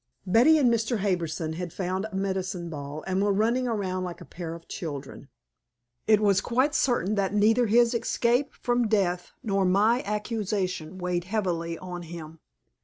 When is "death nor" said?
8.87-9.63